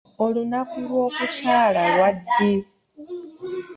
[0.23, 2.51] Olunaku lw'okukyala lwa ddi?